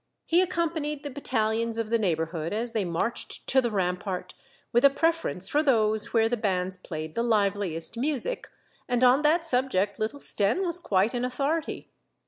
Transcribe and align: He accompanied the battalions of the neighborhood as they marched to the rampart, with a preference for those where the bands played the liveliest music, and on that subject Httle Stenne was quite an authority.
He 0.25 0.41
accompanied 0.41 1.03
the 1.03 1.11
battalions 1.11 1.77
of 1.77 1.91
the 1.91 1.99
neighborhood 1.99 2.53
as 2.53 2.71
they 2.73 2.83
marched 2.83 3.45
to 3.45 3.61
the 3.61 3.69
rampart, 3.69 4.33
with 4.73 4.83
a 4.83 4.89
preference 4.89 5.47
for 5.47 5.61
those 5.61 6.11
where 6.11 6.27
the 6.27 6.35
bands 6.35 6.75
played 6.75 7.13
the 7.13 7.21
liveliest 7.21 7.95
music, 7.97 8.49
and 8.89 9.03
on 9.03 9.21
that 9.21 9.45
subject 9.45 9.99
Httle 9.99 10.19
Stenne 10.19 10.65
was 10.65 10.79
quite 10.79 11.13
an 11.13 11.23
authority. 11.23 11.91